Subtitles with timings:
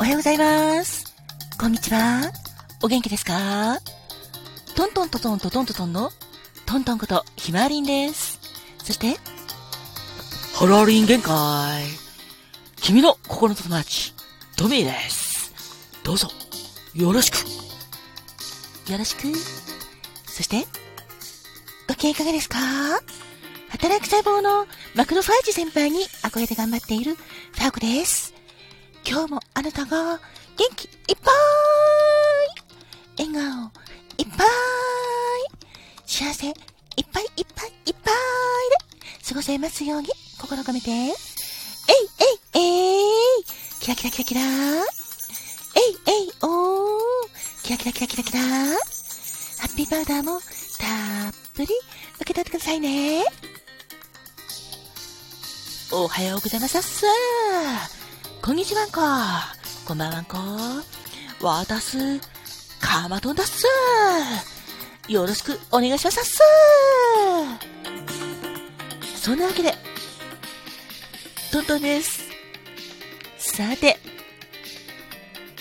[0.00, 1.14] おはようございます。
[1.58, 2.32] こんにちは。
[2.82, 3.78] お元気ですか？
[4.74, 6.10] トントントトントントントトンの
[6.64, 8.40] トントンことひまわりんです。
[8.82, 9.18] そして、
[10.54, 11.84] ハローリン限界。
[12.80, 14.14] 君の心の友達、
[14.56, 15.52] トミーです。
[16.02, 16.28] どうぞ、
[16.94, 17.36] よろしく。
[18.90, 19.28] よろしく。
[20.24, 20.66] そして、
[21.86, 22.56] ご機嫌いかがですか？
[23.68, 28.29] 働く細胞のマクロファージ先輩に憧れて頑張っているファーコです。
[29.10, 30.20] 今日もあなたが
[30.56, 31.34] 元気いっぱい。
[33.18, 33.42] 笑顔
[34.18, 34.46] いっぱい
[36.06, 36.54] 幸せいっ
[37.12, 40.08] ぱいいっぱいいっぱいで過ごせますように
[40.40, 40.90] 心を込めて。
[40.92, 41.10] えい
[42.54, 43.00] えいえ
[43.40, 43.44] い
[43.80, 44.48] キラキラキラキラえい
[46.06, 47.00] えいおー
[47.64, 48.46] キラキラキラキラキラハ
[49.66, 51.68] ッピーパウダーもたっぷり
[52.20, 53.24] 受け取ってくださいね。
[55.90, 57.04] おはようございます。
[58.42, 59.00] こんにちはんこ。
[59.86, 60.38] こんばんはんこ。
[61.42, 62.18] わたす、
[62.80, 63.66] かまどんだっす。
[65.08, 66.40] よろしくお願いしますっす。
[69.22, 69.74] そんなわけで、
[71.52, 72.22] トントンです。
[73.36, 73.98] さて、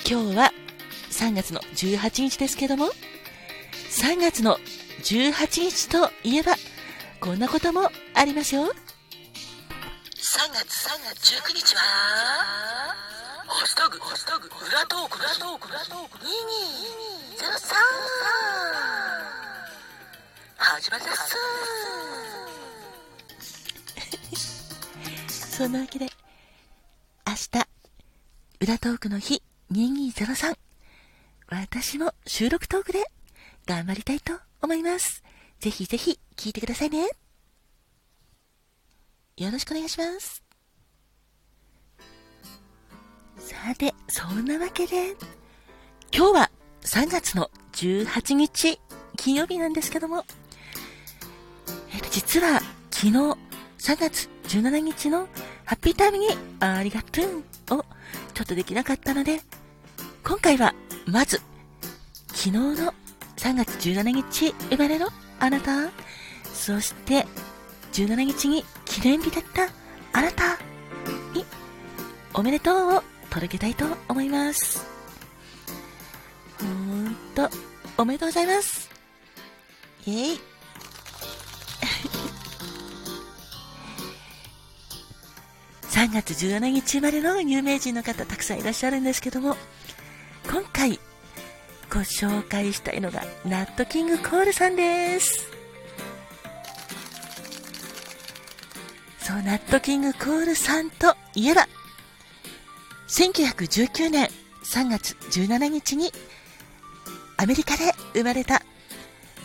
[0.10, 0.54] 今日は
[1.12, 2.92] 3月の18日ですけども、
[3.90, 4.58] 3月の
[5.04, 6.56] 18日といえば、
[7.20, 8.72] こんなこともありますよ。
[10.40, 11.82] 3月3月19日は、
[13.46, 16.24] ハッシュタグ、ハッシュタグ、裏トーク、裏トーク、裏トーク、2203
[20.56, 21.12] 始まりで
[25.28, 25.58] す。
[25.58, 26.06] そんなわけで、
[27.28, 27.50] 明日、
[28.62, 29.44] 裏トークの日
[29.74, 30.58] 2203。
[31.50, 33.04] 私も収録トークで
[33.66, 35.22] 頑張りたいと思います。
[35.60, 37.10] ぜひぜひ聞いてくださいね。
[39.40, 40.44] よろしくお願いします。
[43.38, 45.16] さて、そんなわけで、
[46.14, 48.82] 今日は3月の18日、
[49.16, 50.26] 金曜日なんですけども、
[51.94, 52.60] えっと、実は
[52.92, 53.38] 昨日3
[53.98, 55.30] 月17日の
[55.64, 56.28] ハッピータイムに
[56.60, 57.86] ありがとうを
[58.34, 59.40] ちょっとできなかったので、
[60.22, 60.76] 今回は
[61.06, 61.42] まず、
[62.28, 62.94] 昨日の
[63.38, 65.08] 3月17日生まれの
[65.40, 65.90] あなた、
[66.54, 67.26] そして
[67.94, 68.66] 17日に
[69.02, 69.70] 記念日だった
[70.12, 70.58] あなた
[71.34, 71.46] に
[72.34, 74.86] おめでとうを届けたいと思います。
[76.60, 77.50] ほんと、
[77.98, 78.90] おめでとうございます。
[80.06, 80.40] イェイ。
[85.90, 89.56] 3月17日生まれの有名人の方たくさんいらっしゃるんですけども、
[90.50, 91.00] 今回
[91.90, 95.59] ご紹介したいのがナットキングコールさんです。
[99.30, 101.68] そう、ナットキングコールさんといえば、
[103.08, 104.28] 1919年
[104.64, 106.12] 3月17日に
[107.38, 108.64] アメリカで生まれた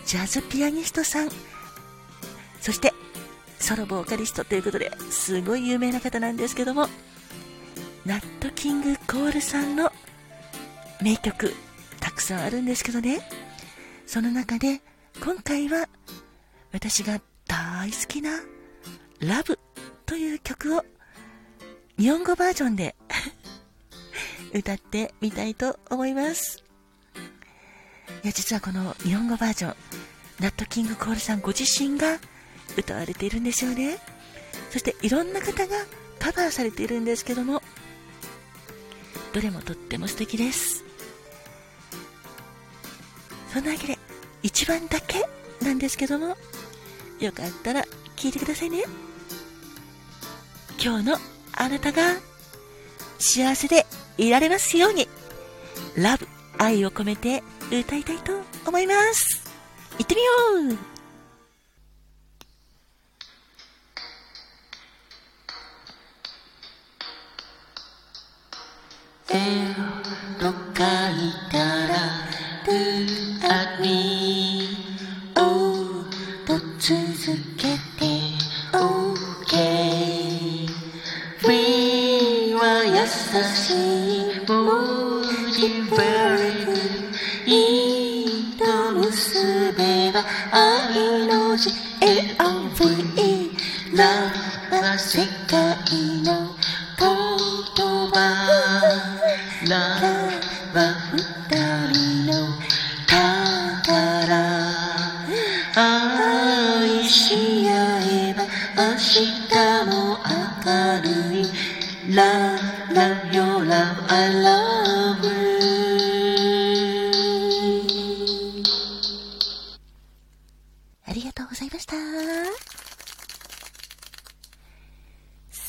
[0.07, 1.29] ジャズピアニストさん、
[2.63, 2.95] そして
[3.59, 6.89] ソロボーカリストということですごい有名な方なんですけども、
[8.07, 9.93] ナットキングコールさんの
[11.03, 11.53] 名曲
[12.01, 13.21] たくさんあるんですけどね、
[14.07, 14.81] その中で
[15.23, 15.91] 今回は
[16.73, 18.31] 私が大好きな
[19.21, 19.59] ラブ。
[20.07, 20.85] という曲を
[21.99, 22.95] 日本語バージョンで
[24.53, 26.63] 歌ってみたいと思います。
[28.23, 29.77] いや、実はこの日本語バージョン、
[30.41, 32.19] ナットキングコールさんご自身が
[32.77, 33.99] 歌われているんですよね。
[34.71, 35.77] そしていろんな方が
[36.19, 37.63] カバーされているんですけども、
[39.33, 40.85] どれもとっても素敵です。
[43.53, 43.99] そんなわけで、
[44.43, 45.25] 一番だけ
[45.61, 46.37] なんですけども、
[47.21, 47.85] よかったら
[48.17, 48.85] 聞いてくださいね。
[50.83, 51.17] 今日の
[51.53, 52.03] あなたが
[53.19, 53.87] 幸せで
[54.19, 55.09] いられますように、
[55.97, 56.27] ラブ、
[56.59, 58.33] 愛を込めて歌いたいと
[58.67, 59.43] 思います。
[59.99, 60.31] 行ってみよ
[60.75, 60.95] う。
[69.31, 69.41] 絵を
[70.41, 71.15] どっかい
[71.51, 71.59] た
[71.89, 71.95] ら
[72.67, 74.69] Look at me
[75.37, 75.39] お
[76.47, 76.95] と続
[77.54, 77.54] け
[83.05, 83.11] We
[85.91, 86.14] は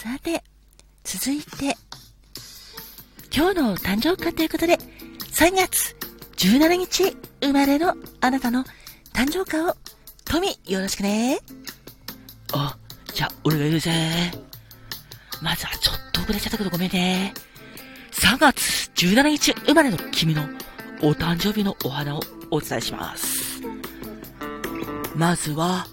[0.06, 0.44] さて、
[1.04, 1.75] 続いて、
[3.36, 4.78] 今日の誕生日ということで、
[5.31, 5.96] 3月
[6.38, 8.63] 17日生まれのあなたの
[9.16, 9.75] 誕生日を、
[10.24, 11.40] トミ、よろしくね。
[12.54, 12.78] あ、
[13.16, 13.92] じゃあ、俺が言うぜ。
[15.42, 17.34] まずはちょっと遅れちゃったけどごめんね。
[18.12, 20.44] 3月17日生まれの君の
[21.02, 22.19] お誕生日のお花を
[22.52, 23.60] お伝えします。
[25.16, 25.88] まずは、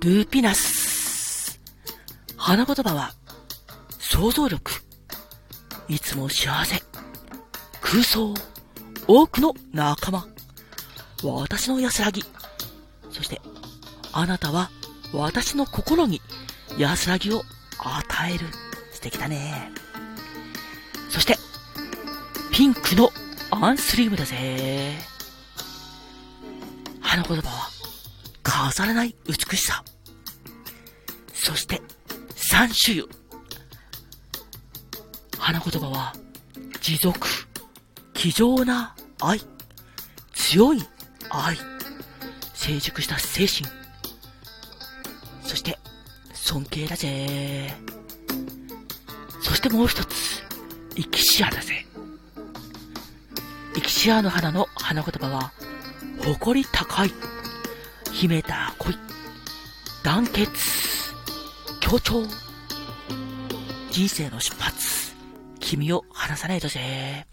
[0.00, 0.81] ルーピナス。
[2.44, 3.12] 花言葉は、
[4.00, 4.72] 想像力。
[5.86, 6.82] いつも幸せ。
[7.80, 8.34] 空想。
[9.06, 10.26] 多くの仲間。
[11.22, 12.24] 私の安らぎ。
[13.12, 13.40] そして、
[14.12, 14.72] あなたは
[15.14, 16.20] 私の心に
[16.76, 17.42] 安らぎを
[17.78, 18.46] 与える。
[18.90, 19.70] 素敵だね。
[21.10, 21.36] そして、
[22.50, 23.12] ピンクの
[23.52, 24.98] アンスリウムだぜ。
[27.00, 27.70] 花言葉は、
[28.42, 29.84] 飾らない美しさ。
[31.34, 31.80] そして、
[32.52, 33.08] 三種油。
[35.38, 36.12] 花言葉は、
[36.82, 37.26] 持続、
[38.12, 39.40] 気丈な愛、
[40.34, 40.82] 強い
[41.30, 41.56] 愛、
[42.52, 43.66] 成熟した精神、
[45.42, 45.78] そして、
[46.34, 47.74] 尊敬だぜ。
[49.40, 50.42] そしてもう一つ、
[50.94, 51.86] 生きシアだぜ。
[53.76, 55.52] 生きシアの花の花言葉は、
[56.22, 57.12] 誇り高い、
[58.12, 58.94] 秘めた恋、
[60.04, 60.81] 団結、
[61.92, 62.22] 協調、
[63.90, 65.14] 人生の出発、
[65.60, 67.26] 君を離さないとぜ。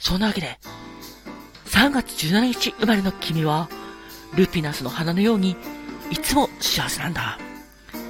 [0.00, 0.58] そんなわけで、
[1.66, 3.68] 3月17日生まれの君は、
[4.34, 5.54] ルピナスの花のように、
[6.10, 7.38] いつも幸せなんだ。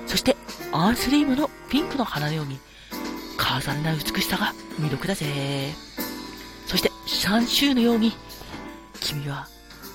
[0.06, 0.35] そして、
[0.73, 2.59] アンスリームのピンクの花のように、
[3.37, 5.27] 飾らない美しさが魅力だぜ。
[6.67, 8.15] そして、シャンシューのように、
[9.00, 9.47] 君は、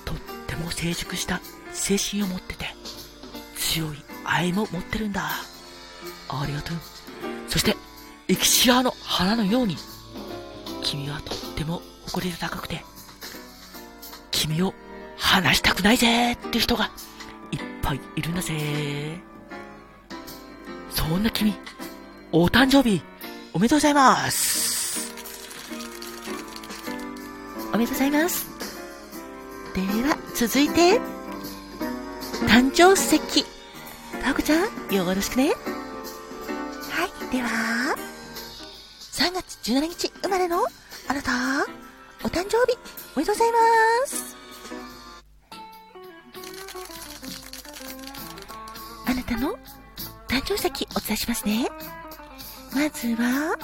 [0.04, 0.16] とっ
[0.46, 1.40] ても成熟した
[1.72, 2.66] 精神を持ってて、
[3.56, 5.30] 強い愛も持ってるんだ。
[6.28, 6.76] ありがとう。
[7.48, 7.76] そして、
[8.28, 9.76] エキシアーの花のように、
[10.82, 12.84] 君はとっても誇り高くて、
[14.30, 14.74] 君を
[15.16, 16.90] 離したくないぜって人が
[17.50, 19.20] いっぱいいるんだぜ。
[20.90, 21.54] そんな君、
[22.32, 23.02] お誕生日、
[23.52, 25.12] おめでとうございます。
[27.72, 28.46] おめでとうございます。
[29.74, 31.00] では、続いて、
[32.46, 33.51] 誕生石。
[34.22, 35.48] タコちゃん、よろしくね。
[35.48, 37.96] はい、では、
[39.12, 40.64] 3月17日生まれの
[41.08, 41.32] あなた、
[42.24, 42.78] お誕生日、
[43.16, 43.58] おめでとうございま
[44.06, 44.36] す。
[49.06, 49.58] あなたの
[50.28, 51.68] 誕生石お伝えしますね。
[52.72, 53.58] まずは、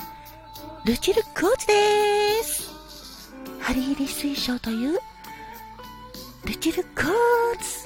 [0.85, 2.73] ルチルクォーツです。
[3.61, 4.99] ハリーリ水晶という、
[6.45, 7.78] ルチルクォーツ。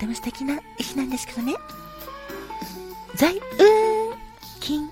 [0.00, 1.54] ても素敵な石なんですけどね。
[3.16, 3.40] 財運、
[4.58, 4.90] 金運、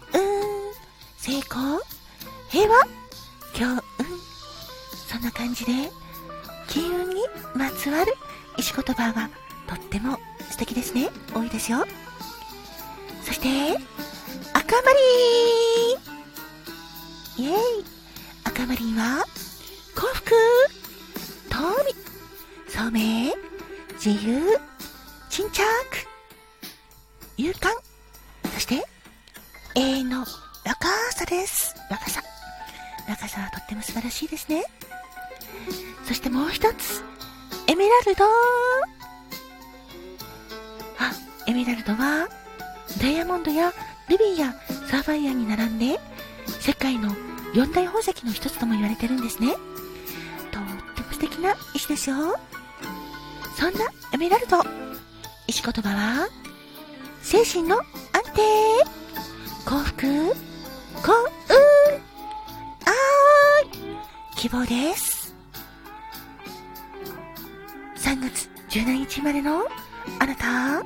[1.16, 1.80] 成功、
[2.50, 2.84] 平和、
[3.54, 3.82] 強運。
[5.08, 5.72] そんな感じで、
[6.68, 7.22] 金運に
[7.54, 8.12] まつわる
[8.58, 9.30] 石言葉が
[9.66, 10.18] とっても
[10.50, 11.08] 素敵ですね。
[11.34, 11.86] 多いですよ。
[13.24, 13.48] そして、
[14.52, 14.82] 赤マ
[17.38, 17.56] リンイェイ
[18.44, 19.24] 赤マリンは、
[19.94, 20.34] 幸福、
[21.48, 21.64] 富、
[22.68, 23.32] 聡明、
[24.04, 24.67] 自由、
[27.48, 27.72] 勇敢、
[28.52, 28.84] そして、
[29.74, 30.26] 永遠の若
[31.16, 31.74] さです。
[31.90, 32.22] 若さ。
[33.08, 34.64] 若さはとっても素晴らしいですね。
[36.06, 37.02] そしてもう一つ、
[37.66, 38.24] エメラルド
[40.98, 41.10] あ、
[41.46, 42.28] エメラルドは、
[43.00, 43.72] ダイヤモンドや
[44.10, 44.52] ルビーや
[44.90, 45.98] サーファイアに並んで、
[46.60, 47.16] 世界の
[47.54, 49.54] 四大宝石の一つとも言われてるんですね。
[50.50, 52.38] とっても素敵な石ですよ。
[53.56, 54.62] そんなエメラルド、
[55.46, 56.28] 石言葉は、
[57.22, 57.84] 精神の安
[58.34, 58.40] 定、
[59.64, 61.56] 幸福、幸運、
[62.84, 62.92] 愛、
[64.36, 65.34] 希望です。
[67.96, 69.66] 3月17日まれの
[70.18, 70.80] あなた、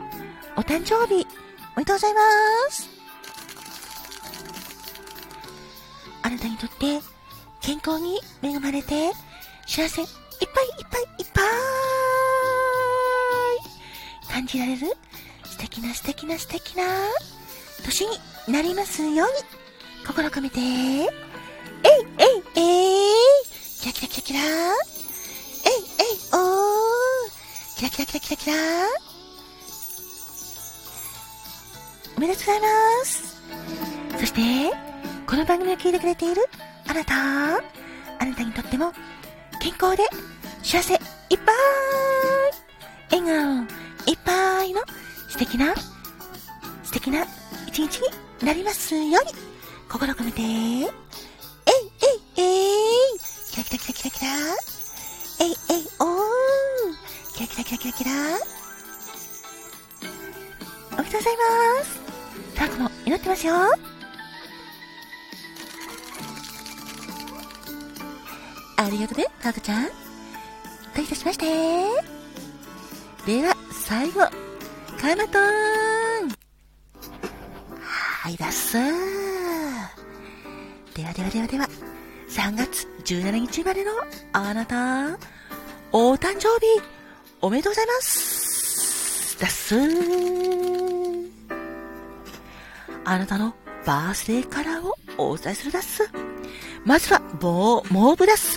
[0.56, 1.26] お誕生日、
[1.76, 2.20] おめでとうございま
[2.70, 2.90] す。
[6.22, 7.00] あなたにとって
[7.60, 9.12] 健康に恵まれて
[9.66, 11.44] 幸せいっぱいいっぱいいっぱい。
[14.32, 14.96] 感じられる？
[15.62, 16.82] 敵な素敵な素敵な
[17.84, 18.18] 年に
[18.52, 19.22] なりますように。
[20.04, 20.58] 心込めて。
[20.58, 20.66] えい
[20.98, 21.06] えい
[22.56, 23.14] えい。
[23.80, 24.40] キラキラキラキラ。
[24.40, 24.46] えい
[26.00, 26.40] えいおー。
[27.76, 28.56] キラキラキラキラキラ。
[32.16, 32.66] おめでとうございま
[33.04, 33.40] す。
[34.18, 34.40] そして、
[35.28, 36.42] この番組を聞いてくれている
[36.88, 37.14] あなた、
[38.18, 38.92] あなたにとっても
[39.60, 40.02] 健康で
[40.64, 41.00] 幸せいっ
[41.38, 41.52] ぱ
[43.12, 43.18] い。
[43.20, 43.62] 笑顔
[44.12, 44.80] いっぱいの
[45.32, 45.74] 素敵な
[46.84, 47.24] 素敵な
[47.66, 48.00] 一日
[48.40, 49.16] になりますように。
[49.88, 50.88] 心込めて、えいえい
[52.36, 53.18] えい。
[53.50, 54.28] キラキラキラキラキラ。
[55.40, 56.18] えいえいおー
[57.32, 58.10] キラキラキラキラキラ。
[60.92, 61.36] おめでとうござい
[61.78, 62.00] ます。
[62.54, 63.54] タコも祈ってますよ。
[68.76, 69.86] ありがとね、タコちゃん。
[69.86, 69.90] ど
[70.98, 71.46] ういたしまして。
[73.24, 74.41] では、最後、
[75.02, 76.28] カマトーン
[77.80, 78.80] はい、だっすで
[81.04, 81.68] はではではでは、
[82.28, 83.90] 3月17日までの
[84.32, 85.18] あなた、
[85.90, 86.80] お誕生日、
[87.40, 89.74] おめでとうございますだっす
[93.04, 93.54] あなたの
[93.84, 94.94] バースデーカラーを
[95.32, 96.08] お伝えするだっす。
[96.84, 98.56] まずは、モー、モーブだっす。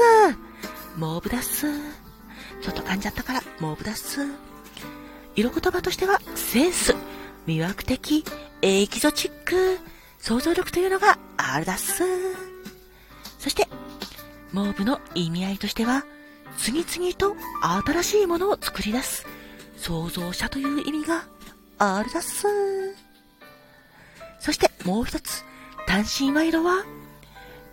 [0.95, 1.65] モーブだっす。
[2.61, 4.54] ちょっと噛んじゃったから、モーブだっす。
[5.35, 6.95] 色言葉としては、センス、
[7.45, 8.23] 魅惑的、
[8.61, 9.79] エキゾチック、
[10.17, 12.03] 想像力というのがあるだっす。
[13.37, 13.67] そして、
[14.53, 16.05] モーブの意味合いとしては、
[16.57, 17.35] 次々と
[17.85, 19.25] 新しいものを作り出す、
[19.77, 21.27] 創造者という意味が
[21.77, 22.47] あるだっす。
[24.39, 25.43] そしてもう一つ、
[25.85, 26.85] 単身賄賂は、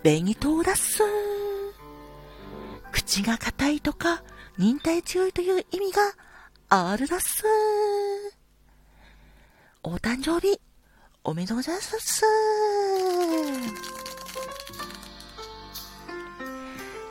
[0.03, 1.01] 紅糖だっす。
[2.91, 4.21] 口が硬いとか、
[4.57, 6.01] 忍耐強いという意味が
[6.75, 7.43] あるだっす。
[9.83, 10.59] お誕生日、
[11.23, 12.23] おめでとうございますっす。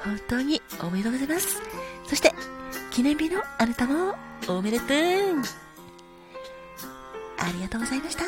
[0.03, 1.63] 本当におめでとうございます。
[2.09, 2.33] そして、
[2.91, 4.17] 記念日のあなたも
[4.49, 4.89] おめでとう。
[7.39, 8.25] ありがとうございました。